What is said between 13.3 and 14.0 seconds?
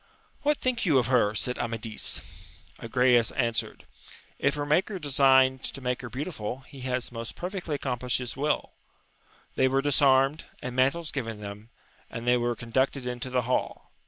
hall.